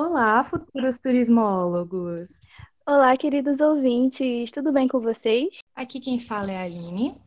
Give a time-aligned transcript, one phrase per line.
[0.00, 2.30] Olá, futuros turismólogos!
[2.86, 5.58] Olá, queridos ouvintes, tudo bem com vocês?
[5.74, 7.20] Aqui quem fala é a Aline.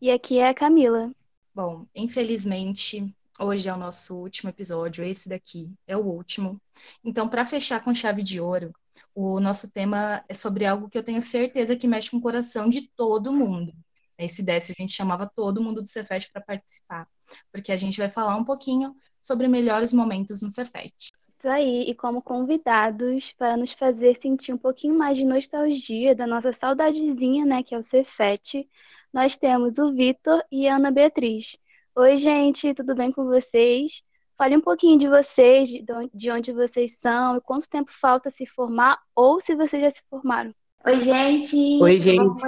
[0.00, 1.12] E aqui é a Camila.
[1.54, 6.60] Bom, infelizmente, hoje é o nosso último episódio, esse daqui é o último.
[7.04, 8.72] Então, para fechar com chave de ouro,
[9.14, 12.68] o nosso tema é sobre algo que eu tenho certeza que mexe com o coração
[12.68, 13.72] de todo mundo.
[14.18, 17.06] Esse desse a gente chamava todo mundo do Cefet para participar,
[17.52, 21.12] porque a gente vai falar um pouquinho sobre melhores momentos no Cefet.
[21.46, 26.26] Isso aí, e como convidados para nos fazer sentir um pouquinho mais de nostalgia da
[26.26, 28.68] nossa saudadezinha, né, que é o Cefet,
[29.12, 31.56] nós temos o Vitor e a Ana Beatriz.
[31.94, 34.02] Oi, gente, tudo bem com vocês?
[34.36, 35.70] Fale um pouquinho de vocês,
[36.12, 40.02] de onde vocês são e quanto tempo falta se formar ou se vocês já se
[40.10, 40.50] formaram.
[40.84, 41.80] Oi, gente.
[41.80, 42.42] Oi, gente.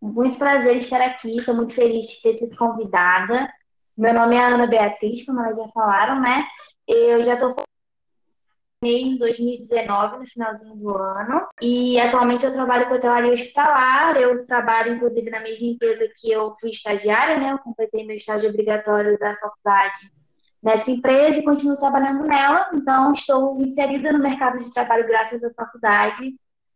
[0.00, 3.46] Muito prazer estar aqui, estou muito feliz de ter sido convidada.
[3.94, 6.46] Meu nome é Ana Beatriz, como elas já falaram, né?
[6.88, 7.54] Eu já estou
[8.82, 14.16] em 2019, no finalzinho do ano, e atualmente eu trabalho com hotelaria hospitalar.
[14.16, 17.52] Eu trabalho, inclusive, na mesma empresa que eu fui estagiária, né?
[17.52, 20.12] Eu completei meu estágio obrigatório da faculdade
[20.62, 22.68] nessa empresa e continuo trabalhando nela.
[22.74, 26.34] Então, estou inserida no mercado de trabalho graças à faculdade.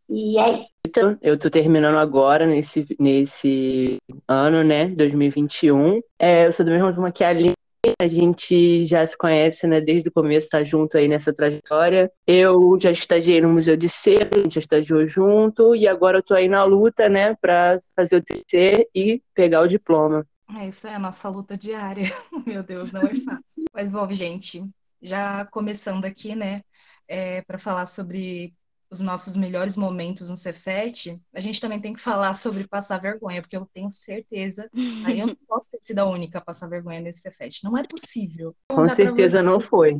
[0.09, 0.71] E é isso.
[0.85, 6.01] Então, eu tô terminando agora, nesse, nesse ano, né, 2021.
[6.19, 7.53] É, eu sou do mesmo turma que a Aline,
[7.99, 12.11] a gente já se conhece, né, desde o começo, tá junto aí nessa trajetória.
[12.27, 16.23] Eu já estagiei no Museu de Cera, a gente já estagiou junto, e agora eu
[16.23, 20.25] tô aí na luta, né, para fazer o TC e pegar o diploma.
[20.59, 22.03] É, isso é a nossa luta diária.
[22.45, 23.65] Meu Deus, não é fácil.
[23.73, 24.63] Mas, bom, gente,
[25.01, 26.61] já começando aqui, né,
[27.07, 28.53] é, para falar sobre
[28.91, 33.41] os nossos melhores momentos no Cefet, a gente também tem que falar sobre passar vergonha,
[33.41, 34.69] porque eu tenho certeza,
[35.05, 37.63] aí eu não posso ter sido a única a passar vergonha nesse Cefet.
[37.63, 38.53] Não é possível.
[38.67, 39.97] Com certeza não foi.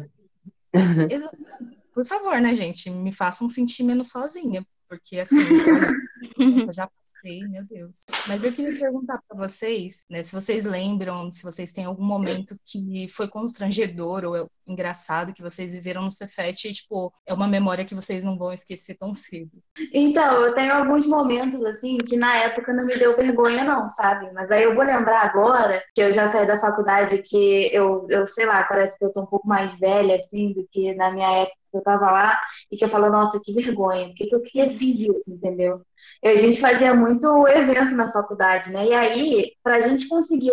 [1.93, 2.89] Por favor, né, gente?
[2.89, 5.95] Me façam sentir menos sozinha, porque assim, olha,
[6.41, 8.01] eu já passei, meu Deus.
[8.27, 12.55] Mas eu queria perguntar para vocês, né, se vocês lembram, se vocês têm algum momento
[12.65, 17.85] que foi constrangedor ou engraçado que vocês viveram no Cefet e, tipo, é uma memória
[17.85, 19.51] que vocês não vão esquecer tão cedo.
[19.93, 24.31] Então, eu tenho alguns momentos, assim, que na época não me deu vergonha, não, sabe?
[24.33, 28.27] Mas aí eu vou lembrar agora que eu já saí da faculdade, que eu, eu
[28.27, 31.29] sei lá, parece que eu tô um pouco mais velha, assim, do que na minha
[31.41, 34.69] época eu tava lá, e que eu falo, nossa, que vergonha, por que, que eu
[34.77, 35.81] fiz isso, entendeu?
[36.23, 38.85] A gente fazia muito evento na faculdade, né?
[38.85, 40.51] E aí, para a gente conseguir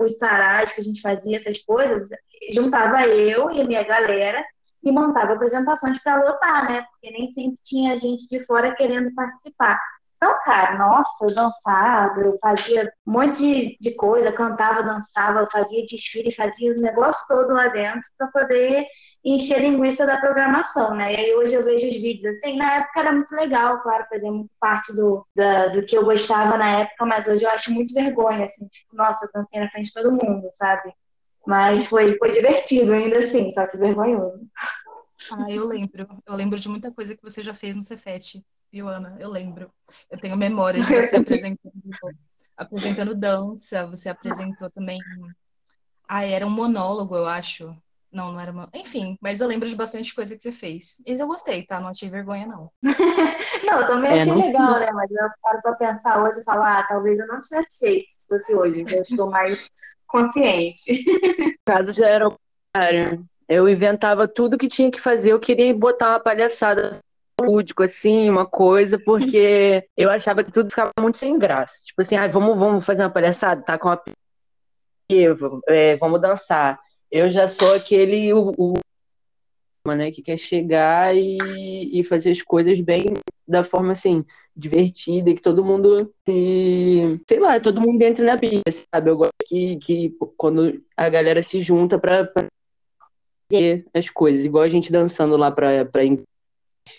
[0.00, 2.08] os sarais que a gente fazia, essas coisas,
[2.52, 4.44] juntava eu e a minha galera
[4.82, 6.82] e montava apresentações para lotar, né?
[6.82, 9.80] Porque nem sempre tinha gente de fora querendo participar.
[10.24, 15.84] Então, cara, nossa, eu dançava, eu fazia um monte de, de coisa, cantava, dançava, fazia
[15.84, 18.86] desfile, fazia o negócio todo lá dentro para poder
[19.22, 21.12] encher linguiça da programação, né?
[21.12, 24.32] E aí hoje eu vejo os vídeos assim, na época era muito legal, claro, fazia
[24.32, 27.92] muito parte do, da, do que eu gostava na época, mas hoje eu acho muito
[27.92, 30.90] vergonha, assim, tipo, nossa, eu dancei na frente de todo mundo, sabe?
[31.46, 34.40] Mas foi, foi divertido ainda assim, só que vergonhoso.
[35.30, 36.06] Ah, eu lembro.
[36.26, 38.42] Eu lembro de muita coisa que você já fez no Cefet,
[38.74, 39.16] viu, Ana?
[39.20, 39.70] Eu lembro.
[40.10, 41.72] Eu tenho memória de você apresentando,
[42.56, 44.98] apresentando dança, você apresentou também.
[46.08, 47.74] Ah, era um monólogo, eu acho.
[48.12, 48.68] Não, não era uma.
[48.74, 51.00] Enfim, mas eu lembro de bastante coisa que você fez.
[51.06, 51.80] E eu gostei, tá?
[51.80, 52.70] Não achei vergonha, não.
[53.64, 54.90] não, eu também é, achei legal, né?
[54.92, 58.26] Mas eu paro pra pensar hoje e falar, ah, talvez eu não tivesse feito se
[58.26, 58.84] fosse hoje.
[58.88, 59.68] Eu estou mais
[60.06, 61.04] consciente.
[61.66, 62.36] No caso já era o
[62.74, 63.24] contrário.
[63.48, 67.00] Eu inventava tudo que tinha que fazer, eu queria botar uma palhaçada
[67.44, 71.74] lúdico, assim, uma coisa, porque eu achava que tudo ficava muito sem graça.
[71.84, 74.02] Tipo assim, ah, vamos, vamos fazer uma palhaçada, tá com uma
[75.68, 76.80] é, vamos dançar.
[77.10, 78.74] Eu já sou aquele o, o
[79.92, 83.14] né, que quer chegar e, e fazer as coisas bem
[83.46, 84.24] da forma assim
[84.56, 89.10] divertida que todo mundo se sei lá todo mundo entra na pista sabe?
[89.10, 92.32] Eu gosto que, que quando a galera se junta para
[93.50, 96.02] fazer as coisas igual a gente dançando lá para para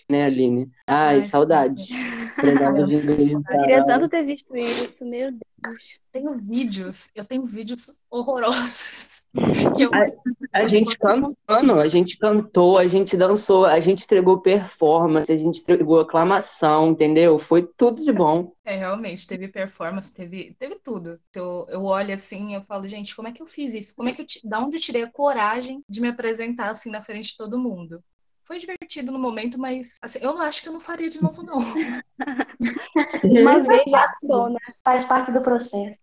[0.10, 1.88] né Aline ai, ai saudade
[2.42, 9.16] eu queria tanto ter visto isso meu Deus tenho vídeos eu tenho vídeos horrorosos
[9.78, 9.90] eu...
[9.94, 15.36] A, a, gente cantando, a gente cantou, a gente dançou, a gente entregou performance, a
[15.36, 17.38] gente entregou aclamação, entendeu?
[17.38, 18.54] Foi tudo de bom.
[18.64, 21.20] É, realmente, teve performance, teve, teve tudo.
[21.36, 23.96] Eu, eu olho assim eu falo, gente, como é que eu fiz isso?
[23.96, 27.02] Como é que eu, da onde eu tirei a coragem de me apresentar assim na
[27.02, 28.02] frente de todo mundo?
[28.46, 31.58] Foi divertido no momento, mas assim, eu acho que eu não faria de novo, não.
[33.24, 34.08] Uma vez já
[34.50, 34.60] né?
[34.84, 35.98] Faz parte do processo.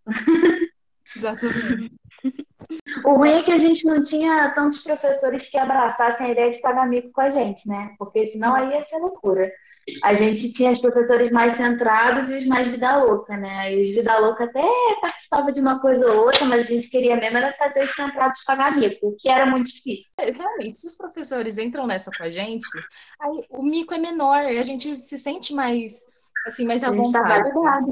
[1.17, 1.95] Exatamente.
[3.05, 6.61] O ruim é que a gente não tinha tantos professores que abraçassem a ideia de
[6.61, 7.95] pagar mico com a gente, né?
[7.99, 9.51] Porque senão aí ia ser loucura.
[10.03, 13.75] A gente tinha os professores mais centrados e os mais vida louca, né?
[13.75, 14.63] E os vida louca até
[15.01, 18.45] participava de uma coisa ou outra, mas a gente queria mesmo era fazer os centrados
[18.45, 20.13] pagar mico, o que era muito difícil.
[20.21, 22.67] É, Realmente, se os professores entram nessa com a gente,
[23.21, 26.07] aí o mico é menor, e a gente se sente mais,
[26.47, 27.91] assim, mais à A gente tá vontade.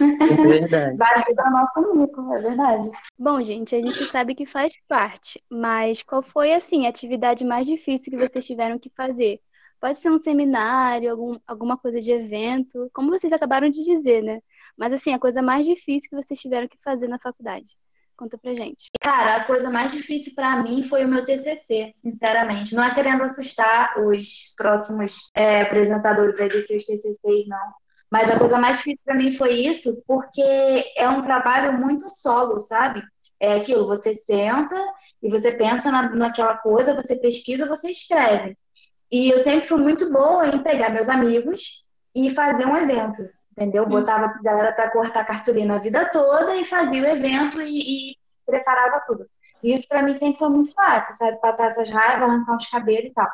[0.00, 0.96] É verdade.
[0.96, 2.90] Valida o nosso mico, é verdade.
[3.18, 7.66] Bom, gente, a gente sabe que faz parte, mas qual foi, assim, a atividade mais
[7.66, 9.40] difícil que vocês tiveram que fazer?
[9.80, 14.40] Pode ser um seminário, algum, alguma coisa de evento, como vocês acabaram de dizer, né?
[14.76, 17.66] Mas, assim, a coisa mais difícil que vocês tiveram que fazer na faculdade.
[18.16, 18.90] Conta pra gente.
[19.00, 22.74] Cara, a coisa mais difícil pra mim foi o meu TCC, sinceramente.
[22.74, 27.72] Não é querendo assustar os próximos é, apresentadores aí dos seus TCCs, não.
[28.10, 30.42] Mas a coisa mais difícil pra mim foi isso, porque
[30.96, 33.02] é um trabalho muito solo, sabe?
[33.38, 34.76] É aquilo, você senta
[35.22, 38.56] e você pensa na, naquela coisa, você pesquisa, você escreve.
[39.10, 41.84] E eu sempre fui muito boa em pegar meus amigos
[42.14, 43.86] e fazer um evento, entendeu?
[43.86, 48.16] Botava a galera para cortar cartolina a vida toda e fazia o evento e, e
[48.44, 49.26] preparava tudo.
[49.62, 51.40] E isso para mim sempre foi muito fácil, sabe?
[51.40, 53.28] Passar essas raivas, arrancar uns cabelos e tal.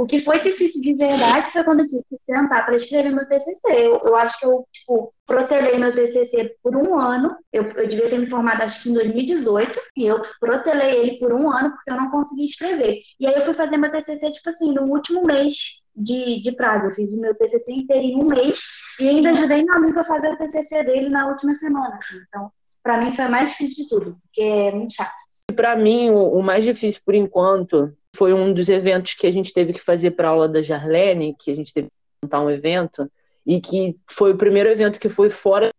[0.00, 3.28] O que foi difícil de verdade foi quando eu tive que sentar para escrever meu
[3.28, 3.68] TCC.
[3.68, 7.36] Eu, eu acho que eu, tipo, protelei meu TCC por um ano.
[7.52, 9.78] Eu, eu devia ter me formado, acho que em 2018.
[9.98, 13.02] E eu protelei ele por um ano porque eu não consegui escrever.
[13.20, 15.54] E aí eu fui fazer meu TCC, tipo assim, no último mês
[15.94, 16.86] de, de prazo.
[16.86, 18.58] Eu fiz o meu TCC inteiro em um mês.
[18.98, 21.98] E ainda ajudei meu amigo a fazer o TCC dele na última semana.
[21.98, 22.16] assim.
[22.26, 22.50] Então,
[22.82, 25.12] para mim foi mais difícil de tudo, porque é muito chato.
[25.52, 29.52] Para mim, o, o mais difícil por enquanto foi um dos eventos que a gente
[29.52, 31.94] teve que fazer para aula da Jarlene, que a gente teve que
[32.24, 33.10] montar um evento,
[33.46, 35.70] e que foi o primeiro evento que foi fora,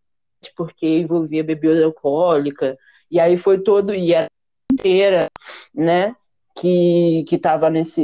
[0.56, 2.78] porque envolvia bebida alcoólica,
[3.10, 4.28] e aí foi todo, e era
[4.72, 5.28] inteira,
[5.74, 6.16] né,
[6.60, 8.04] que estava nesse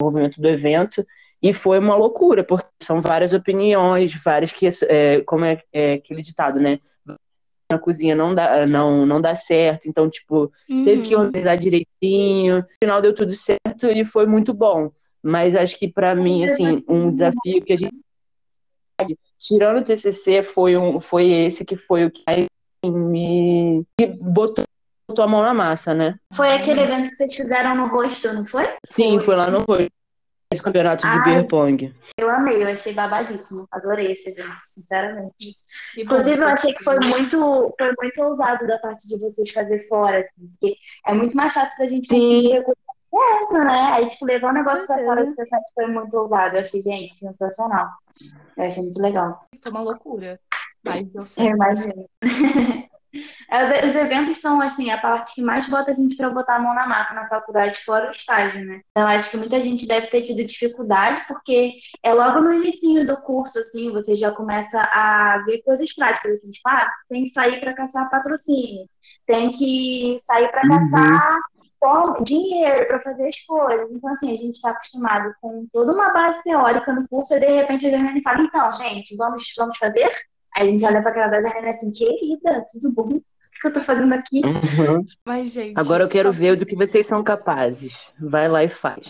[0.00, 1.04] movimento do evento,
[1.42, 6.22] e foi uma loucura, porque são várias opiniões, várias que, é, como é, é aquele
[6.22, 6.78] ditado, né,
[7.70, 10.52] na cozinha não dá, não, não dá certo, então, tipo,
[10.84, 11.22] teve que Uhum.
[11.22, 12.58] organizar direitinho.
[12.58, 14.90] No final deu tudo certo e foi muito bom.
[15.22, 17.94] Mas acho que para mim, assim, um desafio que a gente
[19.38, 22.46] tirando o TCC foi um foi esse que foi o que mais
[22.84, 24.64] me me botou,
[25.08, 26.14] botou a mão na massa, né?
[26.34, 28.64] Foi aquele evento que vocês fizeram no rosto, não foi?
[28.88, 29.88] Sim, Foi, lá no Rio,
[30.54, 31.94] esse campeonato de beer pong.
[32.18, 33.66] Eu amei, eu achei babadíssimo.
[33.72, 35.50] Adorei esse evento, sinceramente.
[35.96, 39.80] E Inclusive, eu achei que foi muito, foi muito ousado da parte de vocês fazer
[39.88, 42.20] fora, assim, porque é muito mais fácil pra gente Sim.
[42.20, 42.64] conseguir
[43.14, 43.90] externo, né?
[43.92, 45.04] Aí, tipo, levar um negócio pra Uhum.
[45.06, 46.56] fora do site foi muito ousado.
[46.56, 47.88] Eu achei, gente, sensacional.
[48.56, 49.46] Eu achei muito legal.
[49.62, 50.40] foi uma loucura.
[50.84, 51.54] Mas deu Eu certo.
[51.54, 52.08] imagino.
[53.50, 56.58] É, Os eventos são, assim, a parte que mais bota a gente pra botar a
[56.58, 58.80] mão na massa na faculdade, fora o estágio, né?
[58.90, 63.16] Então, acho que muita gente deve ter tido dificuldade, porque é logo no início do
[63.22, 67.60] curso, assim, você já começa a ver coisas práticas, assim, tipo, ah, tem que sair
[67.60, 68.88] para caçar patrocínio,
[69.26, 70.68] tem que sair para Uhum.
[70.68, 71.38] caçar
[72.24, 73.90] dinheiro para fazer as coisas.
[73.90, 77.46] Então, assim, a gente está acostumado com toda uma base teórica no curso, e de
[77.46, 80.10] repente a Janaína fala, então, gente, vamos, vamos fazer?
[80.56, 83.16] Aí a gente olha pra cara da Janaína assim, querida, tudo bom?
[83.16, 83.22] O
[83.60, 84.40] que eu tô fazendo aqui?
[84.44, 85.04] Uhum.
[85.24, 85.74] Mas, gente.
[85.76, 88.12] Agora eu quero ver do que vocês são capazes.
[88.20, 89.08] Vai lá e faz.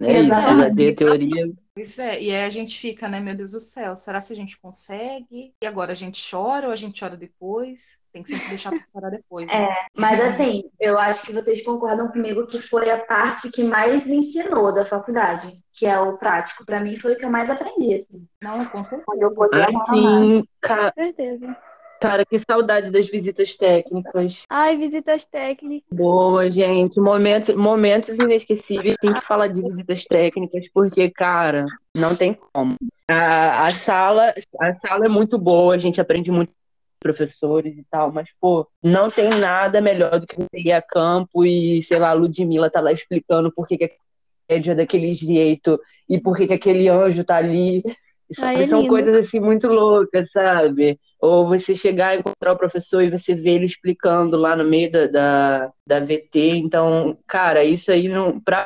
[0.00, 0.74] É isso, já Exatamente.
[0.74, 1.52] dei a teoria.
[1.76, 4.36] Pois é, e aí a gente fica, né, meu Deus do céu, será que a
[4.36, 5.52] gente consegue?
[5.60, 8.00] E agora a gente chora ou a gente chora depois?
[8.12, 9.64] Tem que sempre deixar pra chorar depois, né?
[9.64, 14.06] É, mas assim, eu acho que vocês concordam comigo que foi a parte que mais
[14.06, 16.64] me ensinou da faculdade, que é o prático.
[16.64, 18.24] Pra mim foi o que eu mais aprendi, assim.
[18.40, 19.36] Não, com Quando eu certeza.
[19.36, 19.92] botei massa.
[19.92, 21.56] Assim, Com certeza.
[22.00, 24.42] Cara, que saudade das visitas técnicas.
[24.48, 25.88] Ai, visitas técnicas.
[25.92, 27.00] Boa, gente.
[27.00, 28.96] Momentos, momentos inesquecíveis.
[29.00, 32.76] Tem que falar de visitas técnicas, porque, cara, não tem como.
[33.08, 36.52] A, a sala, a sala é muito boa, a gente aprende muito
[37.04, 41.44] professores e tal, mas, pô, não tem nada melhor do que você ir a campo
[41.44, 43.90] e, sei lá, a Ludmilla tá lá explicando por que, que é
[44.50, 47.82] média daquele jeito e por que, que aquele anjo tá ali.
[48.32, 48.56] Sabe?
[48.56, 48.90] Ai, é São lindo.
[48.90, 50.98] coisas assim muito loucas, sabe?
[51.20, 54.90] Ou você chegar e encontrar o professor e você vê ele explicando lá no meio
[54.90, 56.56] da, da, da VT.
[56.56, 58.64] Então, cara, isso aí não, pra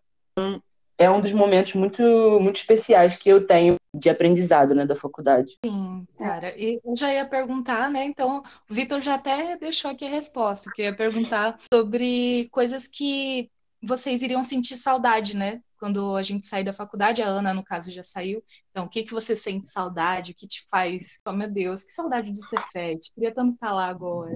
[0.98, 2.02] é um dos momentos muito,
[2.40, 5.56] muito especiais que eu tenho de aprendizado, né, da faculdade.
[5.64, 6.52] Sim, cara.
[6.58, 8.04] E eu já ia perguntar, né?
[8.04, 12.88] Então, o Vitor já até deixou aqui a resposta, que eu ia perguntar sobre coisas
[12.88, 13.48] que
[13.80, 15.60] vocês iriam sentir saudade, né?
[15.78, 18.42] Quando a gente sair da faculdade, a Ana, no caso, já saiu.
[18.70, 20.32] Então, o que que você sente saudade?
[20.32, 21.20] O que te faz?
[21.26, 23.12] Oh, meu Deus, que saudade do Cefete.
[23.14, 24.34] Queria tanto estar lá agora.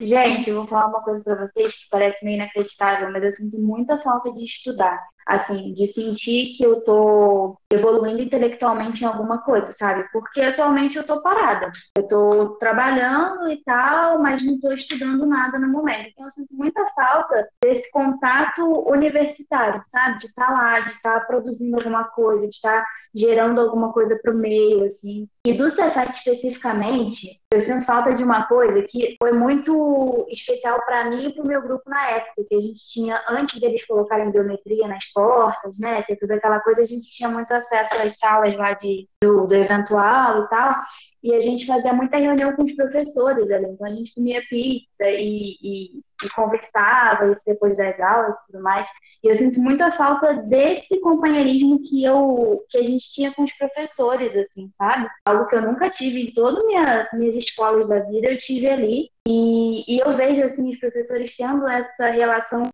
[0.00, 3.58] Gente, eu vou falar uma coisa para vocês que parece meio inacreditável, mas eu sinto
[3.60, 5.00] muita falta de estudar.
[5.26, 10.04] Assim, de sentir que eu tô evoluindo intelectualmente em alguma coisa, sabe?
[10.12, 11.70] Porque atualmente eu tô parada.
[11.96, 16.08] Eu tô trabalhando e tal, mas não tô estudando nada no momento.
[16.10, 20.18] Então eu sinto muita falta desse contato universitário, sabe?
[20.18, 23.92] De estar tá lá, de estar tá produzindo alguma coisa, de estar tá gerando alguma
[23.92, 25.28] coisa pro meio, assim.
[25.46, 31.04] E do Cefet especificamente, eu sinto falta de uma coisa que foi muito especial para
[31.04, 34.30] mim e para o meu grupo na época, que a gente tinha, antes deles colocarem
[34.30, 38.56] biometria nas portas, né, ter toda aquela coisa, a gente tinha muito acesso às salas
[38.56, 40.74] lá de, do, do eventual e tal,
[41.22, 45.08] e a gente fazia muita reunião com os professores ali, então a gente comia pizza
[45.08, 48.88] e, e, e conversava isso depois das aulas e tudo mais.
[49.22, 53.52] E eu sinto muita falta desse companheirismo que eu que a gente tinha com os
[53.52, 55.08] professores, assim, sabe?
[55.24, 59.10] Algo que eu nunca tive em todas minha, minhas escolas da vida, eu tive ali.
[59.28, 62.68] E, e eu vejo, assim, os professores tendo essa relação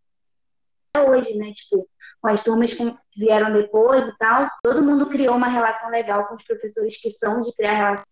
[0.97, 1.53] hoje, né?
[1.53, 1.87] Tipo,
[2.21, 6.35] com as turmas que vieram depois e tal, todo mundo criou uma relação legal com
[6.35, 8.05] os professores que são de criar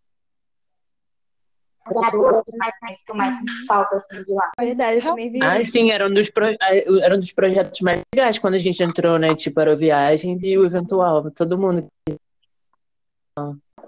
[1.89, 3.37] relação mais, que mais
[3.67, 4.51] falta assim de lá.
[4.59, 5.43] Verdade, eu também vi.
[5.43, 6.47] Ah, sim, era um, dos pro...
[6.47, 9.35] era um dos projetos mais legais quando a gente entrou, né?
[9.35, 11.87] Tipo, era viagens e o eventual, todo mundo.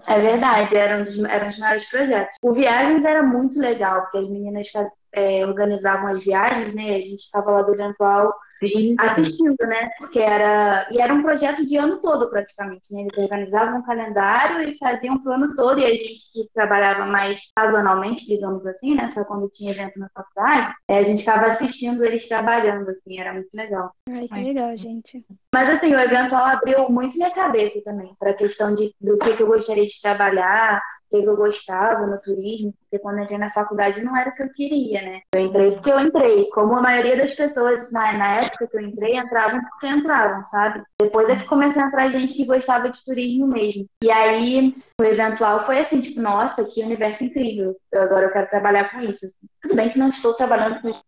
[0.06, 2.36] É verdade, era um dos, era um dos maiores projetos.
[2.42, 6.96] O Viagens era muito legal, porque as meninas faz, é, organizavam as viagens, né?
[6.96, 8.96] A gente ficava lá do eventual Sim.
[8.98, 9.88] assistindo, né?
[9.98, 10.88] Porque era.
[10.90, 13.02] E era um projeto de ano todo, praticamente, né?
[13.02, 17.50] Eles organizavam um calendário e faziam pro ano todo, e a gente que trabalhava mais
[17.56, 19.08] sazonalmente, digamos assim, né?
[19.08, 23.32] Só quando tinha evento na faculdade, é, a gente ficava assistindo eles trabalhando, assim, era
[23.32, 23.92] muito legal.
[24.08, 25.24] Ai, que legal, gente.
[25.54, 29.36] Mas assim, o eventual abriu muito minha cabeça também, para a questão de do que,
[29.36, 33.52] que eu gostaria de trabalhar, que eu gostava no turismo, porque quando eu entrei na
[33.52, 35.20] faculdade não era o que eu queria, né?
[35.34, 36.48] Eu entrei porque eu entrei.
[36.50, 40.82] Como a maioria das pessoas na, na época que eu entrei, entravam porque entravam, sabe?
[41.00, 43.86] Depois é que começou a entrar gente que gostava de turismo mesmo.
[44.02, 47.76] E aí, o eventual foi assim, tipo, nossa, que universo incrível.
[47.94, 49.26] Agora eu quero trabalhar com isso.
[49.26, 49.46] Assim.
[49.62, 51.02] Tudo bem que não estou trabalhando com isso.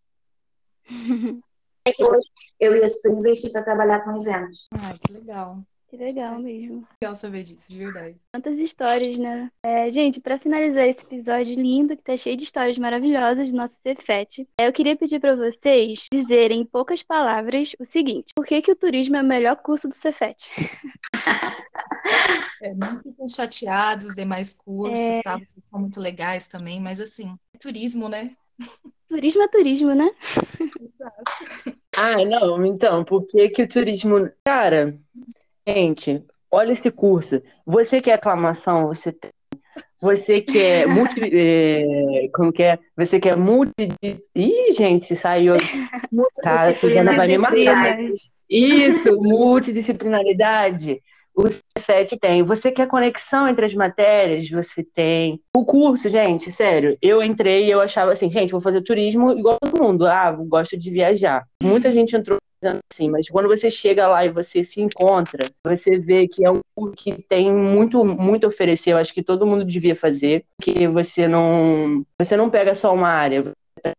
[1.99, 2.27] Hoje
[2.59, 4.67] eu ia super investir para trabalhar com eventos.
[4.71, 5.63] Ah, que legal.
[5.91, 6.87] Que legal mesmo.
[7.03, 8.15] Legal saber disso, de verdade.
[8.33, 9.51] Quantas histórias, né?
[9.61, 13.77] É, gente, para finalizar esse episódio lindo, que tá cheio de histórias maravilhosas do nosso
[13.81, 18.61] Cefet, é, eu queria pedir para vocês dizerem em poucas palavras o seguinte: por que,
[18.61, 20.49] que o turismo é o melhor curso do Cefet?
[22.63, 25.21] É, não fiquem chateados, os demais cursos, é...
[25.23, 25.35] tá?
[25.35, 28.29] Vocês são muito legais também, mas assim, é turismo, né?
[29.07, 30.11] Turismo é turismo, né?
[30.79, 31.79] Exato.
[31.97, 34.29] Ah, não, então, por que que o turismo.
[34.45, 34.95] Cara,
[35.67, 37.41] Gente, olha esse curso.
[37.65, 39.31] Você quer aclamação, você tem.
[40.01, 41.21] Você quer multi.
[41.21, 42.79] É, como que é?
[42.97, 43.89] Você quer multi.
[44.35, 45.55] Ih, gente, saiu.
[46.41, 47.99] Cara, Suzana vai me matar.
[48.49, 51.01] Isso, multidisciplinaridade.
[51.33, 52.43] O C7 tem.
[52.43, 54.49] Você quer conexão entre as matérias?
[54.49, 55.39] Você tem.
[55.55, 59.57] O curso, gente, sério, eu entrei e eu achava assim, gente, vou fazer turismo igual
[59.61, 60.05] todo mundo.
[60.05, 61.45] Ah, gosto de viajar.
[61.63, 66.27] Muita gente entrou assim, mas quando você chega lá e você se encontra, você vê
[66.27, 68.91] que é um curso que tem muito, muito a oferecer.
[68.91, 73.09] Eu acho que todo mundo devia fazer, que você não, você não pega só uma
[73.09, 73.51] área,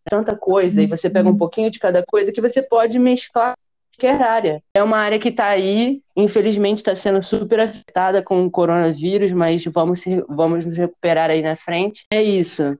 [0.04, 3.54] tanta coisa e você pega um pouquinho de cada coisa que você pode mesclar
[3.92, 4.62] qualquer área.
[4.74, 9.64] É uma área que está aí, infelizmente está sendo super afetada com o coronavírus, mas
[9.66, 12.06] vamos, vamos nos recuperar aí na frente.
[12.12, 12.76] É isso.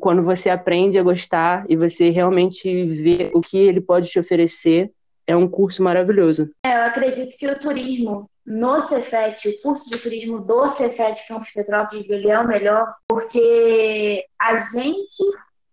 [0.00, 4.90] Quando você aprende a gostar e você realmente vê o que ele pode te oferecer,
[5.26, 6.50] é um curso maravilhoso.
[6.64, 11.50] É, eu acredito que o turismo no Cefet, o curso de turismo do Cefet Campos
[11.50, 15.22] Petrópolis, ele é o melhor, porque a gente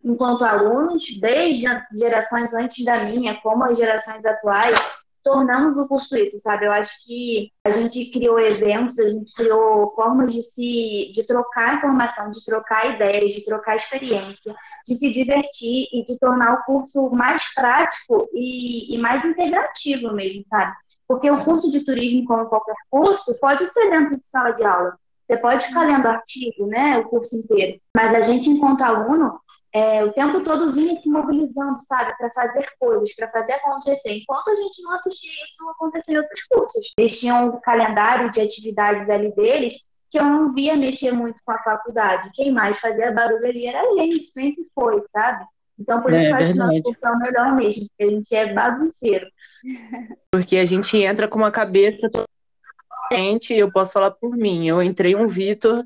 [0.05, 4.79] enquanto alunos, desde gerações antes da minha, como as gerações atuais,
[5.23, 6.67] tornamos o curso isso, sabe?
[6.67, 11.77] Eu acho que a gente criou eventos, a gente criou formas de se de trocar
[11.77, 17.09] informação, de trocar ideias, de trocar experiência, de se divertir e de tornar o curso
[17.09, 20.73] mais prático e, e mais integrativo mesmo, sabe?
[21.07, 24.95] Porque o curso de turismo, como qualquer curso, pode ser dentro de sala de aula.
[25.27, 27.79] Você pode ficar lendo artigo, né, o curso inteiro.
[27.95, 29.39] Mas a gente, enquanto aluno,
[29.75, 34.19] é, o tempo todo vinha se mobilizando, sabe, para fazer coisas, para fazer acontecer.
[34.19, 36.93] Enquanto a gente não assistia isso acontecer em outros cursos.
[36.97, 39.73] Eles tinham um calendário de atividades ali deles
[40.09, 42.31] que eu não via mexer muito com a faculdade.
[42.33, 45.43] Quem mais fazia barulho ali era a gente, sempre foi, sabe?
[45.77, 48.33] Então, por isso, é, eu acho que nossa função é melhor mesmo, porque a gente
[48.33, 49.27] é bagunceiro.
[50.31, 55.15] Porque a gente entra com uma cabeça totalmente, eu posso falar por mim, eu entrei
[55.15, 55.83] um Vitor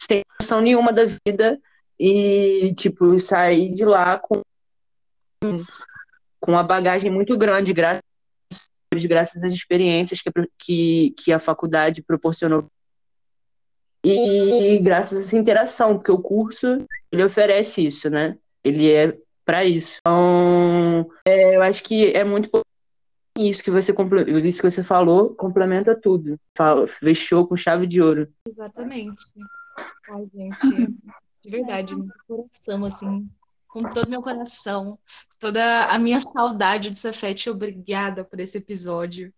[0.00, 1.58] sem noção nenhuma da vida,
[2.04, 4.42] e, tipo, saí de lá com,
[6.40, 8.02] com uma bagagem muito grande, graças,
[9.06, 12.66] graças às experiências que, que, que a faculdade proporcionou.
[14.04, 18.36] E graças a essa interação, porque o curso, ele oferece isso, né?
[18.64, 19.98] Ele é para isso.
[20.00, 22.50] Então, é, eu acho que é muito
[23.38, 23.94] isso que você
[24.44, 26.36] isso que você falou complementa tudo.
[26.58, 28.28] Fala, fechou com chave de ouro.
[28.44, 29.22] Exatamente.
[30.10, 30.96] Ai, gente,
[31.42, 33.28] de verdade, no coração, assim,
[33.72, 34.98] com todo meu coração,
[35.40, 39.32] toda a minha saudade de Cefete, obrigada por esse episódio,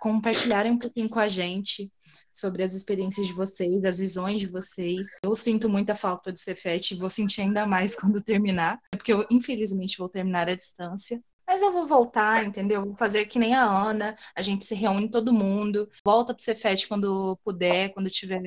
[0.00, 1.92] compartilharem um pouquinho com a gente
[2.30, 5.18] sobre as experiências de vocês, as visões de vocês.
[5.22, 9.26] Eu sinto muita falta do Cefete e vou sentir ainda mais quando terminar, porque eu
[9.30, 11.20] infelizmente vou terminar à distância.
[11.46, 12.84] Mas eu vou voltar, entendeu?
[12.84, 16.88] Vou fazer que nem a Ana, a gente se reúne todo mundo, volta pro Cefete
[16.88, 18.40] quando puder, quando tiver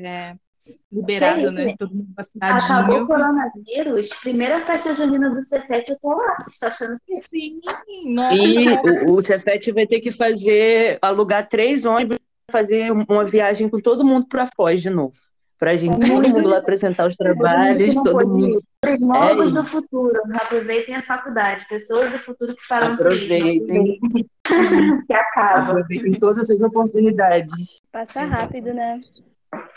[0.91, 1.75] liberado, Sei, né?
[1.77, 2.77] Todo mundo vacinadinho.
[2.77, 6.37] Acabou o coronavírus, primeira festa junina do Cefete, eu tô lá.
[6.43, 7.15] Você está achando que.
[7.15, 7.61] Sim,
[8.05, 8.35] nossa.
[8.35, 12.17] E o, o Cefete vai ter que fazer, alugar três ônibus
[12.49, 15.13] fazer uma viagem com todo mundo para Foz de novo.
[15.57, 18.63] Pra gente, todo mundo lá apresentar os trabalhos, todo mundo.
[18.85, 23.99] Os novos é do futuro, aproveitem a faculdade, pessoas do futuro que falam Aproveitem.
[25.05, 25.71] que acaba.
[25.71, 27.81] Aproveitem todas as oportunidades.
[27.91, 28.99] Passa rápido, né?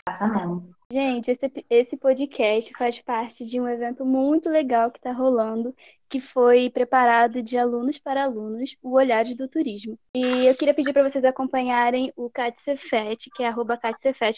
[0.07, 0.71] Passa mesmo.
[0.93, 5.75] Gente, esse, esse podcast faz parte de um evento muito legal que está rolando,
[6.07, 9.99] que foi preparado de alunos para alunos, o Olhares do Turismo.
[10.15, 13.81] E eu queria pedir para vocês acompanharem o CatCefet, que é arroba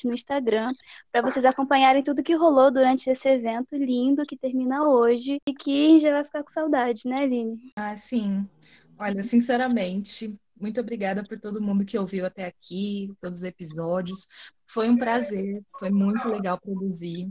[0.04, 0.72] no Instagram,
[1.10, 5.98] para vocês acompanharem tudo que rolou durante esse evento lindo que termina hoje e que
[5.98, 7.72] já vai ficar com saudade, né, Aline?
[7.74, 8.48] Ah, sim.
[8.96, 14.28] Olha, sinceramente, muito obrigada por todo mundo que ouviu até aqui, todos os episódios.
[14.66, 17.30] Foi um prazer, foi muito legal produzir.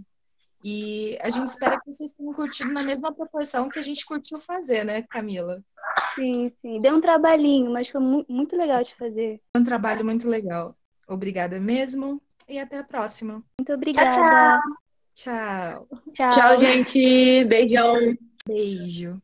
[0.63, 4.39] E a gente espera que vocês tenham curtido na mesma proporção que a gente curtiu
[4.39, 5.61] fazer, né, Camila?
[6.15, 6.79] Sim, sim.
[6.79, 9.41] Deu um trabalhinho, mas foi mu muito legal de fazer.
[9.55, 10.77] Foi um trabalho muito legal.
[11.07, 13.43] Obrigada mesmo e até a próxima.
[13.59, 14.61] Muito obrigada.
[15.13, 15.87] Tchau.
[16.13, 17.45] Tchau, Tchau gente.
[17.45, 18.15] Beijão.
[18.47, 19.21] Beijo.